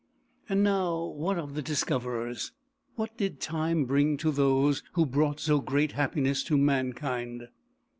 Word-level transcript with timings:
And 0.49 0.63
now, 0.63 0.99
what 1.03 1.37
of 1.37 1.53
the 1.53 1.61
discoverers? 1.61 2.53
What 2.95 3.15
did 3.17 3.39
time 3.39 3.85
bring 3.85 4.17
to 4.17 4.31
those 4.31 4.81
who 4.93 5.05
brought 5.05 5.39
so 5.39 5.59
great 5.59 5.91
happiness 5.91 6.41
to 6.45 6.57
mankind? 6.57 7.49